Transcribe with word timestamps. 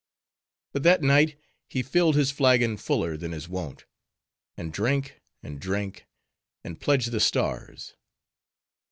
But 0.73 0.81
that 0.81 1.03
night, 1.03 1.39
he 1.69 1.83
filled 1.83 2.15
his 2.15 2.31
flagon 2.31 2.77
fuller 2.77 3.15
than 3.17 3.33
his 3.33 3.47
wont, 3.47 3.85
and 4.57 4.73
drank, 4.73 5.21
and 5.43 5.59
drank, 5.61 6.07
and 6.63 6.81
pledged 6.81 7.11
the 7.11 7.19
stars. 7.19 7.93